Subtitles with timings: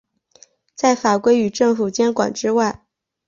[0.73, 2.87] 在法规与政府监管之外。